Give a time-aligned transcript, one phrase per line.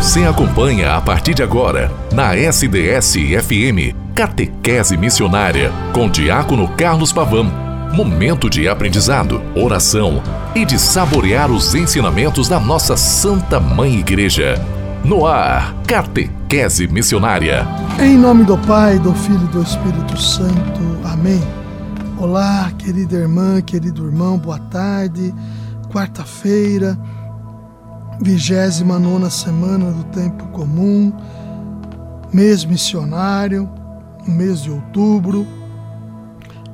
[0.00, 7.44] Você acompanha a partir de agora, na SDS-FM, Catequese Missionária, com Diácono Carlos Pavão.
[7.92, 10.22] Momento de aprendizado, oração
[10.54, 14.54] e de saborear os ensinamentos da nossa Santa Mãe Igreja.
[15.04, 17.68] No ar, Catequese Missionária.
[18.00, 20.80] Em nome do Pai, do Filho e do Espírito Santo.
[21.04, 21.42] Amém.
[22.16, 25.32] Olá, querida irmã, querido irmão, boa tarde.
[25.92, 26.98] Quarta-feira,
[28.20, 31.12] vigésima nona semana do tempo comum,
[32.32, 33.68] mês missionário,
[34.26, 35.46] mês de outubro.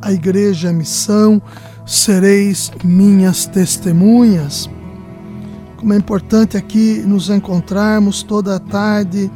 [0.02, 1.40] A igreja é missão,
[1.86, 4.68] sereis minhas testemunhas.
[5.76, 9.30] Como é importante aqui nos encontrarmos toda a tarde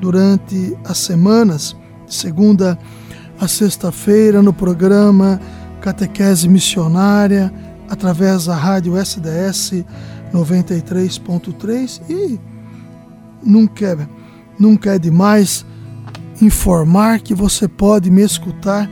[0.00, 2.78] durante as semanas, de segunda
[3.40, 5.40] a sexta-feira, no programa
[5.80, 7.52] Catequese Missionária,
[7.88, 9.84] através da rádio SDS
[10.34, 12.40] 93.3 e
[13.40, 14.08] nunca é,
[14.58, 15.64] nunca é demais
[16.42, 18.90] informar que você pode me escutar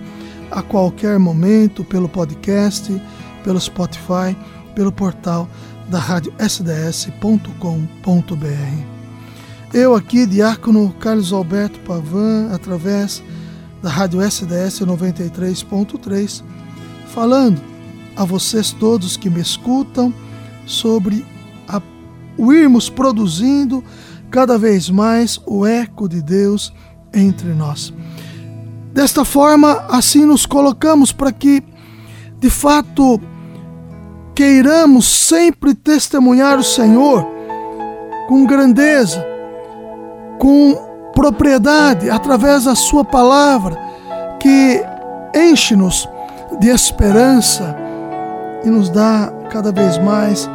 [0.50, 3.02] a qualquer momento pelo podcast,
[3.42, 4.36] pelo Spotify,
[4.74, 5.48] pelo portal
[5.88, 7.52] da rádio sds.com.br.
[9.74, 13.22] Eu aqui, diácono Carlos Alberto Pavan, através
[13.82, 16.44] da rádio SDS 93.3,
[17.08, 17.60] falando
[18.14, 20.14] a vocês todos que me escutam
[20.66, 21.24] sobre
[22.38, 23.82] o irmos produzindo
[24.30, 26.72] cada vez mais o eco de Deus
[27.12, 27.92] entre nós.
[28.92, 31.62] Desta forma, assim nos colocamos para que,
[32.38, 33.20] de fato,
[34.34, 37.26] queiramos sempre testemunhar o Senhor
[38.28, 39.24] com grandeza,
[40.38, 40.74] com
[41.14, 43.78] propriedade, através da Sua palavra,
[44.40, 44.82] que
[45.34, 46.08] enche-nos
[46.58, 47.76] de esperança
[48.64, 50.48] e nos dá cada vez mais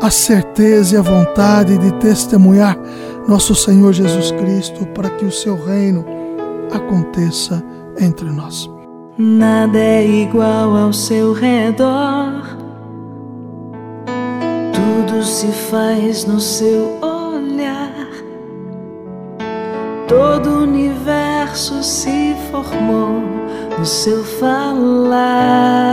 [0.00, 2.78] a certeza e a vontade de testemunhar
[3.26, 6.04] nosso Senhor Jesus Cristo para que o seu reino
[6.72, 7.62] aconteça
[7.98, 8.70] entre nós.
[9.18, 12.42] Nada é igual ao seu redor,
[14.72, 18.08] tudo se faz no seu olhar,
[20.06, 23.22] todo o universo se formou
[23.78, 25.86] no seu falar.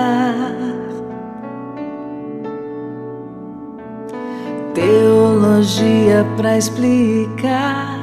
[4.73, 8.00] Teologia pra explicar,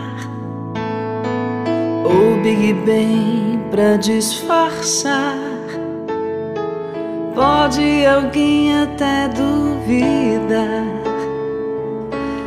[2.05, 5.37] ou Big Bang pra disfarçar.
[7.35, 10.87] Pode alguém até duvidar.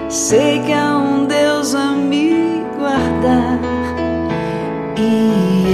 [0.07, 3.59] Sei que há um Deus a me guardar,
[4.97, 5.65] e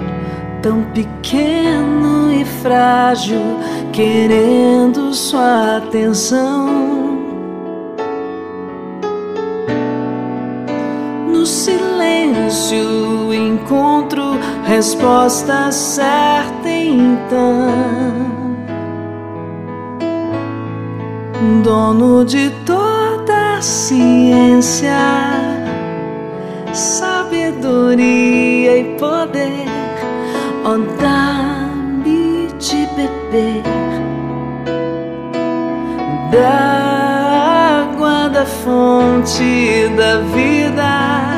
[0.00, 3.58] eu, tão pequeno e frágil,
[3.92, 6.79] querendo sua atenção.
[12.70, 17.66] Silêncio encontro resposta certa então.
[21.64, 24.96] Dono de toda a ciência,
[26.72, 29.66] sabedoria e poder,
[30.64, 33.62] ó, dá-me de beber.
[36.30, 41.29] Da água da fonte da vida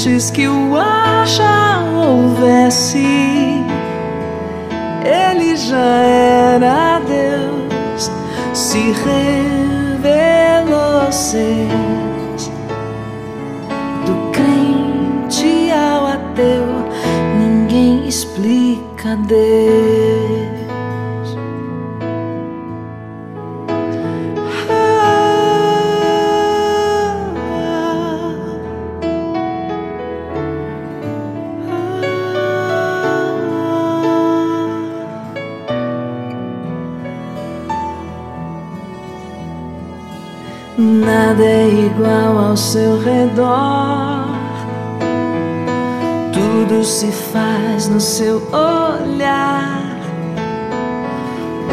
[0.00, 3.04] antes que o ar já houvesse,
[5.04, 8.10] ele já era Deus,
[8.54, 8.94] se
[9.92, 12.50] revelou seres
[14.06, 16.64] do crente ao ateu,
[17.38, 20.39] ninguém explica Deus.
[42.00, 44.24] Igual ao seu redor.
[46.32, 49.82] Tudo se faz no seu olhar.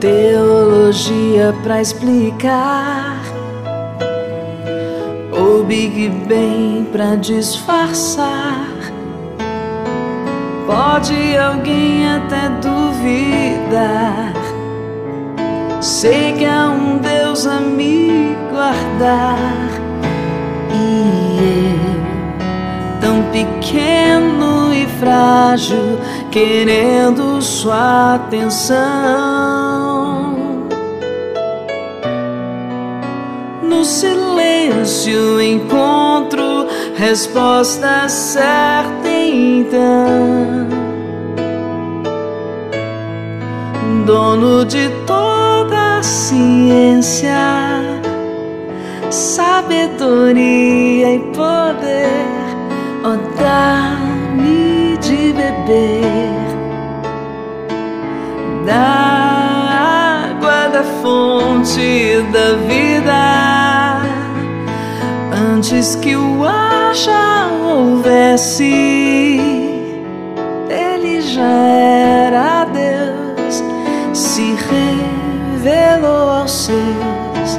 [0.00, 3.20] Teologia pra explicar
[5.32, 8.57] o Big Bang pra disfarçar.
[10.68, 14.34] Pode alguém até duvidar.
[15.80, 19.38] Sei que há um Deus a me guardar.
[20.74, 24.58] E eu, tão pequeno
[24.98, 25.98] frágil,
[26.30, 28.76] querendo sua atenção.
[33.62, 36.66] No silêncio encontro
[36.98, 40.66] resposta certa então.
[44.04, 47.30] Dono de toda a ciência,
[49.10, 52.26] sabedoria e poder
[53.04, 56.32] oh, dá-me de beber
[58.66, 63.97] da água da fonte da vida
[65.38, 68.64] antes que o ar já houvesse
[70.68, 73.62] ele já era Deus
[74.12, 74.56] se
[75.62, 77.58] revelou aos seus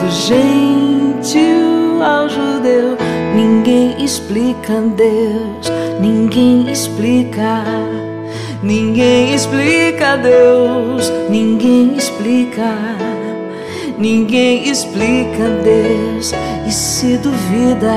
[0.00, 2.96] do gentil ao judeu
[3.38, 5.70] Ninguém explica Deus,
[6.00, 7.62] ninguém explica.
[8.62, 12.74] Ninguém explica Deus, ninguém explica.
[13.98, 16.32] Ninguém explica Deus
[16.66, 17.92] e se duvida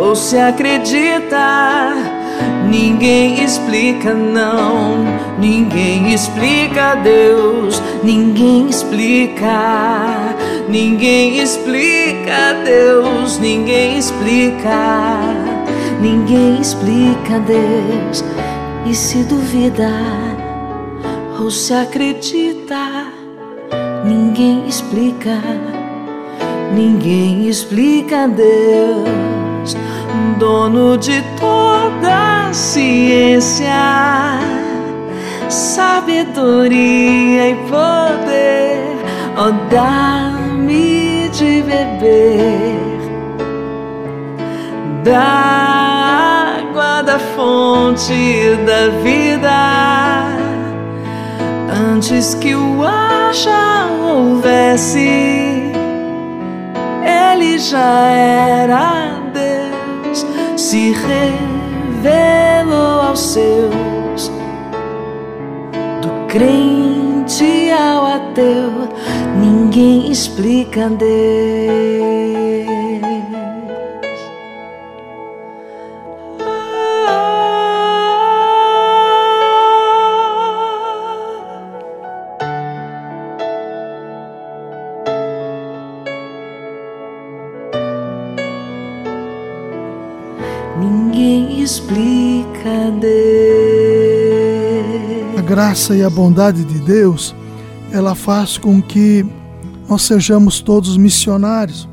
[0.00, 1.92] ou se acredita.
[2.68, 5.04] Ninguém explica, não.
[5.40, 10.36] Ninguém explica Deus, ninguém explica.
[10.68, 15.18] Ninguém explica Deus, ninguém explica.
[16.00, 18.24] Ninguém explica Deus.
[18.86, 19.90] E se duvida
[21.40, 23.19] ou se acredita,
[24.40, 25.38] ninguém explica.
[26.72, 29.76] Ninguém explica Deus,
[30.38, 33.68] dono de toda a ciência,
[35.48, 38.96] sabedoria e poder.
[39.36, 42.78] Oh, dá me de beber
[45.04, 49.50] da água da fonte da vida
[51.94, 55.72] antes que o ar já houvesse
[57.04, 60.92] ele já era Deus se
[62.02, 64.28] revelou aos seus
[66.02, 68.88] do crente ao ateu
[69.36, 72.69] ninguém explica Deus.
[95.60, 97.34] Graça e a bondade de Deus,
[97.92, 99.26] ela faz com que
[99.86, 101.86] nós sejamos todos missionários.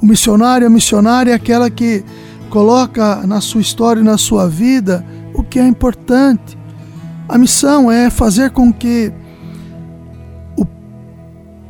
[0.00, 2.02] O missionário, a missionária é aquela que
[2.48, 5.04] coloca na sua história e na sua vida
[5.34, 6.56] o que é importante.
[7.28, 9.12] A missão é fazer com que
[10.56, 10.64] o,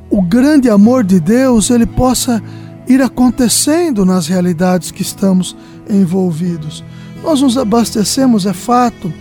[0.09, 2.41] o grande amor de Deus ele possa
[2.87, 5.57] ir acontecendo nas realidades que estamos
[5.91, 6.85] envolvidos.
[7.21, 9.13] Nós nos abastecemos, é fato,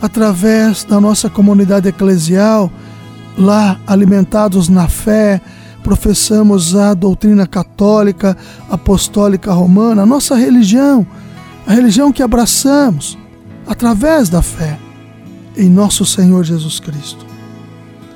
[0.00, 2.70] através da nossa comunidade eclesial,
[3.36, 5.40] lá alimentados na fé,
[5.82, 8.36] professamos a doutrina católica,
[8.70, 11.06] apostólica romana, a nossa religião,
[11.66, 13.16] a religião que abraçamos
[13.66, 14.78] através da fé
[15.56, 17.26] em nosso Senhor Jesus Cristo.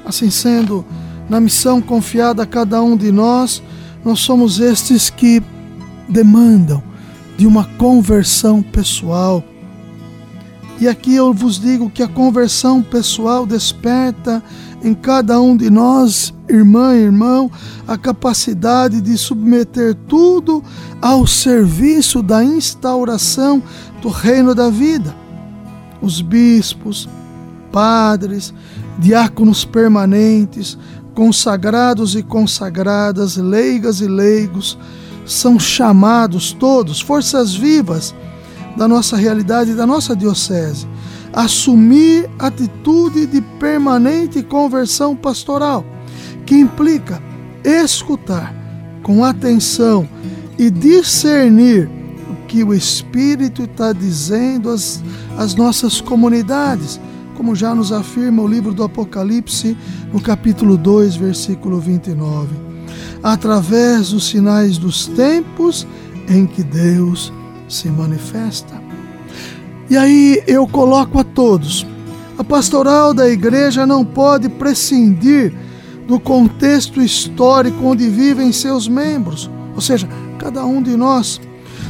[0.05, 0.85] Assim sendo,
[1.29, 3.63] na missão confiada a cada um de nós,
[4.05, 5.43] nós somos estes que
[6.09, 6.83] demandam
[7.37, 9.43] de uma conversão pessoal.
[10.81, 14.43] E aqui eu vos digo que a conversão pessoal desperta
[14.83, 17.51] em cada um de nós, irmã e irmão,
[17.87, 20.63] a capacidade de submeter tudo
[21.01, 23.63] ao serviço da instauração
[24.01, 25.15] do reino da vida.
[26.01, 27.09] Os bispos,
[27.71, 28.53] padres,
[28.99, 30.77] diáconos permanentes,
[31.15, 34.77] consagrados e consagradas, leigas e leigos,
[35.25, 38.13] são chamados todos, forças vivas
[38.77, 40.87] da nossa realidade, da nossa diocese,
[41.33, 45.85] assumir atitude de permanente conversão pastoral,
[46.45, 47.23] que implica
[47.65, 48.55] escutar
[49.03, 50.09] com atenção
[50.59, 51.89] e discernir
[52.31, 55.03] o que o Espírito está dizendo às,
[55.37, 57.01] às nossas comunidades,
[57.35, 59.77] como já nos afirma o livro do Apocalipse,
[60.13, 62.55] no capítulo 2, versículo 29.
[63.23, 65.87] Através dos sinais dos tempos
[66.29, 67.33] em que Deus
[67.73, 68.81] se manifesta.
[69.89, 71.87] E aí eu coloco a todos:
[72.39, 75.53] a pastoral da igreja não pode prescindir
[76.07, 81.41] do contexto histórico onde vivem seus membros, ou seja, cada um de nós.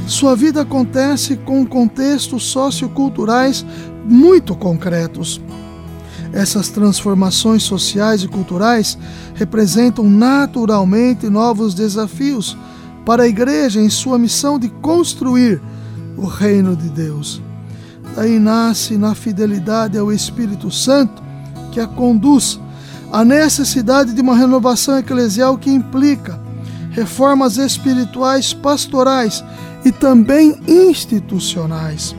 [0.06, 3.64] Sua vida acontece com contextos socioculturais
[4.04, 5.40] muito concretos.
[6.32, 8.98] Essas transformações sociais e culturais
[9.34, 12.56] representam naturalmente novos desafios
[13.04, 15.60] para a igreja em sua missão de construir
[16.16, 17.40] o reino de Deus.
[18.14, 21.22] Daí nasce na fidelidade ao Espírito Santo
[21.70, 22.60] que a conduz
[23.10, 26.40] a necessidade de uma renovação eclesial que implica
[26.90, 29.42] reformas espirituais, pastorais
[29.84, 32.14] e também institucionais.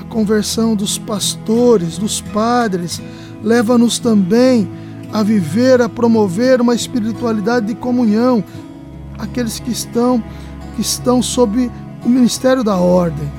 [0.00, 3.00] A conversão dos pastores, dos padres,
[3.42, 4.68] leva-nos também
[5.12, 8.42] a viver, a promover uma espiritualidade de comunhão,
[9.18, 10.22] aqueles que estão
[10.76, 11.70] que estão sob
[12.04, 13.30] o ministério da ordem,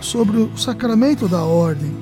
[0.00, 1.94] sobre o sacramento da ordem.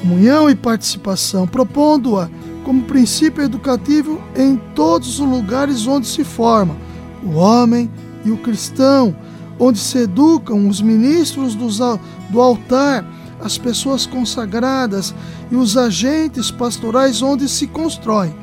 [0.00, 2.30] Comunhão e participação, propondo-a
[2.64, 6.76] como princípio educativo em todos os lugares onde se forma
[7.24, 7.90] o homem
[8.24, 9.16] e o cristão,
[9.58, 13.04] onde se educam os ministros do altar,
[13.40, 15.14] as pessoas consagradas
[15.50, 18.34] e os agentes pastorais, onde se constroem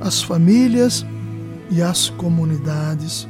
[0.00, 1.04] as famílias
[1.70, 3.26] e as comunidades.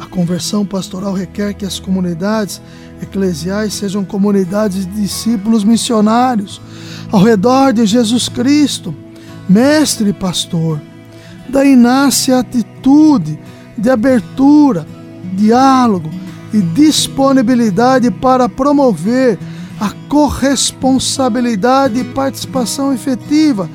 [0.00, 2.60] A conversão pastoral requer que as comunidades
[3.02, 6.58] eclesiais sejam comunidades de discípulos missionários
[7.12, 8.94] ao redor de Jesus Cristo,
[9.46, 10.80] mestre e pastor.
[11.50, 13.38] Daí nasce a atitude
[13.76, 14.86] de abertura,
[15.34, 16.10] diálogo
[16.52, 19.38] e disponibilidade para promover
[19.78, 23.68] a corresponsabilidade e participação efetiva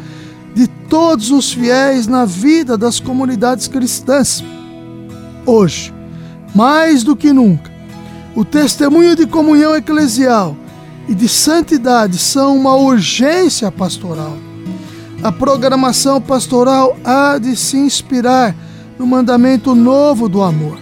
[0.56, 4.44] de todos os fiéis na vida das comunidades cristãs.
[5.46, 5.94] Hoje,
[6.56, 7.70] mais do que nunca,
[8.34, 10.56] o testemunho de comunhão eclesial
[11.08, 14.38] e de santidade são uma urgência pastoral.
[15.22, 18.56] A programação pastoral há de se inspirar
[18.98, 20.80] no mandamento novo do amor.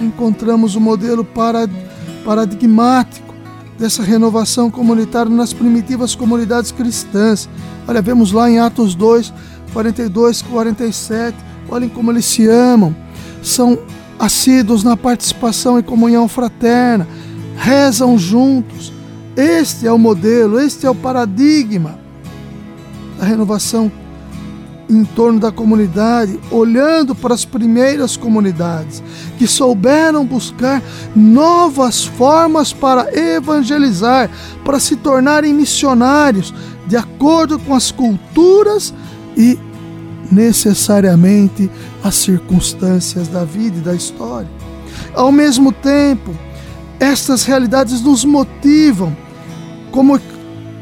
[0.00, 1.26] Encontramos o modelo
[2.24, 3.34] paradigmático
[3.78, 7.48] dessa renovação comunitária nas primitivas comunidades cristãs.
[7.86, 9.32] Olha, vemos lá em Atos 2,
[9.72, 11.36] 42, 47.
[11.68, 12.94] Olhem como eles se amam.
[13.42, 13.78] São
[14.18, 17.06] assíduos na participação e comunhão fraterna.
[17.56, 18.92] Rezam juntos.
[19.36, 21.98] Este é o modelo, este é o paradigma
[23.18, 23.90] da renovação
[24.88, 29.02] em torno da comunidade, olhando para as primeiras comunidades
[29.36, 30.82] que souberam buscar
[31.14, 34.30] novas formas para evangelizar,
[34.64, 36.54] para se tornarem missionários
[36.86, 38.94] de acordo com as culturas
[39.36, 39.58] e
[40.30, 41.70] necessariamente
[42.02, 44.48] as circunstâncias da vida e da história.
[45.14, 46.34] Ao mesmo tempo,
[46.98, 49.16] estas realidades nos motivam
[49.90, 50.20] como,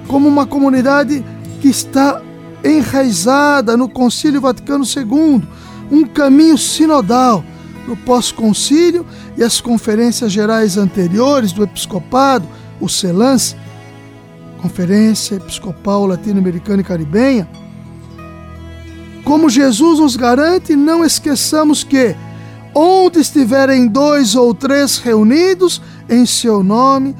[0.07, 1.25] como uma comunidade
[1.61, 2.21] que está
[2.63, 5.43] enraizada no Concílio Vaticano II,
[5.91, 7.45] um caminho sinodal
[7.87, 9.05] no pós-concílio
[9.37, 12.49] e as conferências gerais anteriores do episcopado,
[12.81, 13.55] o CELANS,
[14.61, 17.47] Conferência Episcopal Latino-Americana e Caribenha.
[19.25, 22.14] Como Jesus nos garante, não esqueçamos que
[22.75, 27.16] onde estiverem dois ou três reunidos em seu nome,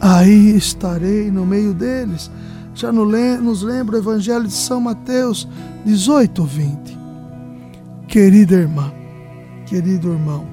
[0.00, 2.30] aí estarei no meio deles
[2.78, 5.48] já nos lembra o Evangelho de São Mateus
[5.84, 6.98] 18, 20.
[8.06, 8.92] Querida irmã,
[9.66, 10.46] querido irmão,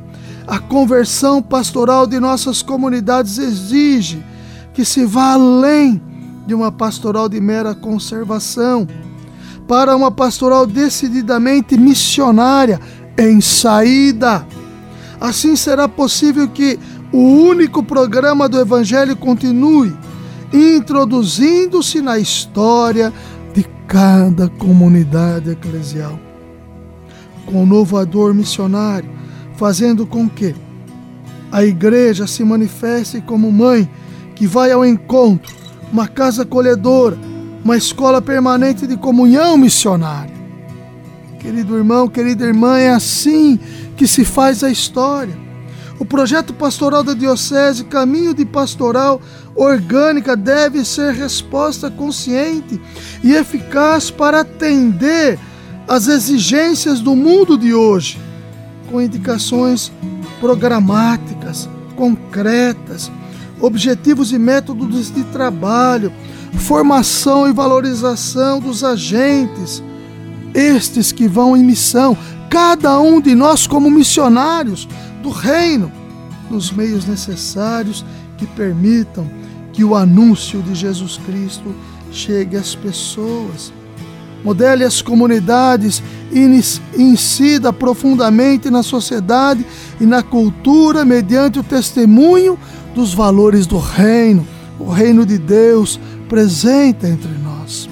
[0.47, 4.25] a conversão pastoral de nossas comunidades exige
[4.73, 6.01] que se vá além
[6.47, 8.87] de uma pastoral de mera conservação
[9.67, 12.79] para uma pastoral decididamente missionária
[13.17, 14.45] em saída.
[15.19, 16.79] Assim será possível que
[17.11, 19.95] o único programa do Evangelho continue
[20.53, 23.11] introduzindo-se na história
[23.53, 26.19] de cada comunidade eclesial.
[27.45, 29.09] Com o novo ador missionário,
[29.55, 30.55] fazendo com que
[31.51, 33.89] a igreja se manifeste como mãe
[34.35, 35.53] que vai ao encontro,
[35.91, 37.17] uma casa acolhedora,
[37.65, 40.35] uma escola permanente de comunhão missionária.
[41.39, 43.59] Querido irmão, querida irmã, é assim
[43.97, 45.35] que se faz a história.
[45.97, 49.19] O projeto pastoral da Diocese, caminho de pastoral
[49.55, 52.79] orgânica, deve ser resposta consciente
[53.23, 55.39] e eficaz para atender
[55.87, 58.19] às exigências do mundo de hoje,
[58.91, 59.91] com indicações
[60.39, 63.11] programáticas, concretas,
[63.59, 66.11] objetivos e métodos de trabalho,
[66.55, 69.83] formação e valorização dos agentes,
[70.53, 72.17] estes que vão em missão,
[72.49, 74.87] cada um de nós como missionários
[75.21, 75.91] do reino,
[76.49, 78.05] nos meios necessários
[78.37, 79.29] que permitam
[79.73, 81.75] que o anúncio de Jesus Cristo
[82.11, 83.73] chegue às pessoas.
[84.43, 86.39] modele as comunidades e
[86.97, 89.65] incida profundamente na sociedade
[89.99, 92.57] e na cultura mediante o testemunho
[92.93, 94.47] dos valores do reino,
[94.79, 97.89] o reino de Deus presente entre nós.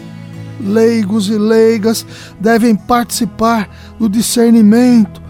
[0.59, 2.05] Leigos e leigas
[2.39, 5.21] devem participar do discernimento,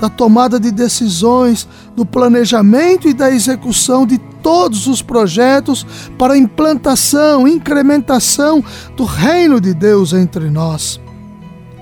[0.00, 5.86] da tomada de decisões, do planejamento e da execução de todos os projetos
[6.18, 8.62] para implantação, incrementação
[8.96, 11.00] do reino de Deus entre nós.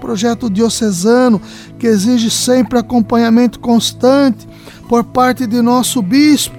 [0.00, 1.40] Projeto diocesano
[1.78, 4.46] que exige sempre acompanhamento constante
[4.88, 6.56] por parte de nosso bispo,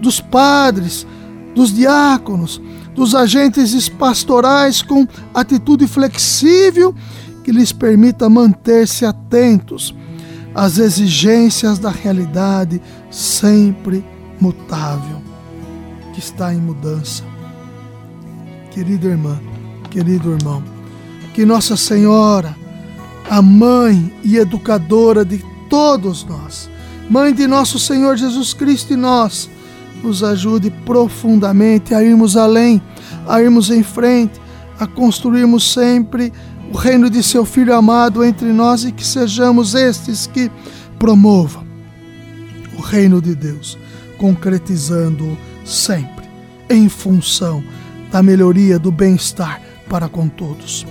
[0.00, 1.06] dos padres,
[1.54, 2.60] dos diáconos,
[2.94, 6.94] dos agentes pastorais com atitude flexível
[7.42, 9.94] que lhes permita manter-se atentos
[10.54, 12.80] às exigências da realidade
[13.10, 14.04] sempre
[14.40, 15.22] mutável,
[16.12, 17.24] que está em mudança.
[18.70, 19.40] Querida irmã,
[19.90, 20.62] querido irmão,
[21.34, 22.56] que Nossa Senhora,
[23.28, 26.68] a mãe e educadora de todos nós,
[27.08, 29.48] mãe de nosso Senhor Jesus Cristo e nós,
[30.02, 32.80] nos ajude profundamente a irmos além,
[33.26, 34.40] a irmos em frente,
[34.78, 36.32] a construirmos sempre
[36.72, 40.50] o reino de seu Filho amado entre nós e que sejamos estes que
[40.98, 41.64] promovam
[42.78, 43.76] o reino de Deus
[44.20, 46.28] concretizando sempre
[46.68, 47.64] em função
[48.12, 50.86] da melhoria do bem-estar para com todos.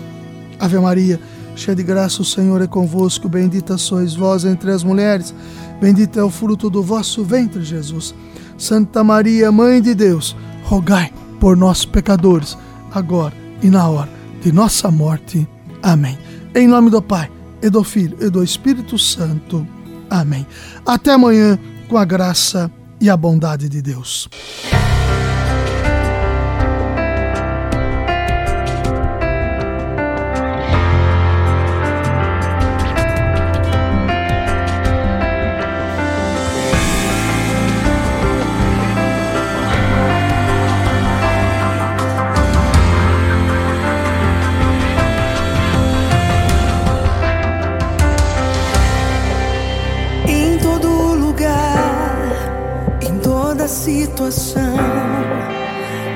[0.60, 1.20] Ave Maria,
[1.56, 5.34] cheia de graça, o Senhor é convosco, bendita sois vós entre as mulheres,
[5.80, 8.16] bendito é o fruto do vosso ventre, Jesus.
[8.60, 12.58] Santa Maria, Mãe de Deus, rogai por nós pecadores,
[12.92, 14.10] agora e na hora
[14.42, 15.48] de nossa morte.
[15.82, 16.18] Amém.
[16.54, 19.68] Em nome do Pai, e do Filho e do Espírito Santo.
[20.10, 20.46] Amém.
[20.86, 24.30] Até amanhã, com a graça e a bondade de Deus.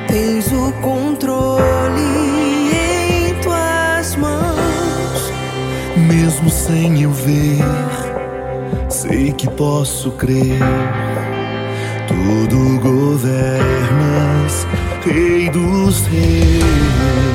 [0.07, 1.99] Tens o controle
[2.71, 5.33] em tuas mãos.
[5.97, 7.63] Mesmo sem eu ver,
[8.87, 10.59] sei que posso crer.
[12.07, 14.67] Tudo governas,
[15.03, 17.32] Rei dos Reis.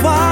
[0.00, 0.31] Tudo